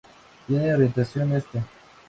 [0.47, 1.61] Tiene orientación este.